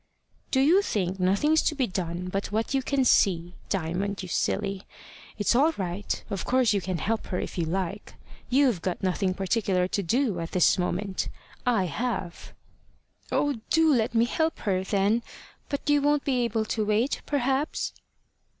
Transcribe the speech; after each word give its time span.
"Do 0.49 0.61
you 0.61 0.81
think 0.81 1.19
nothing's 1.19 1.61
to 1.61 1.75
be 1.75 1.85
done 1.85 2.29
but 2.29 2.51
what 2.51 2.73
you 2.73 2.81
can 2.81 3.05
see, 3.05 3.53
Diamond, 3.69 4.23
you 4.23 4.29
silly! 4.29 4.87
It's 5.37 5.53
all 5.53 5.73
right. 5.73 6.23
Of 6.31 6.43
course 6.43 6.73
you 6.73 6.81
can 6.81 6.97
help 6.97 7.27
her 7.27 7.39
if 7.39 7.55
you 7.55 7.65
like. 7.65 8.15
You've 8.49 8.81
got 8.81 9.03
nothing 9.03 9.35
particular 9.35 9.87
to 9.89 10.01
do 10.01 10.39
at 10.39 10.53
this 10.53 10.79
moment; 10.79 11.29
I 11.67 11.83
have." 11.85 12.53
"Oh! 13.31 13.59
do 13.69 13.93
let 13.93 14.15
me 14.15 14.25
help 14.25 14.57
her, 14.61 14.83
then. 14.83 15.21
But 15.69 15.87
you 15.87 16.01
won't 16.01 16.23
be 16.23 16.41
able 16.45 16.65
to 16.65 16.83
wait, 16.83 17.21
perhaps?" 17.27 17.93